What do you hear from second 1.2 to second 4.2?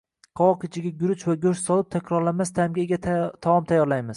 va go‘sht solib, takrorlanmas ta’mga ega taom tayyorlaymiz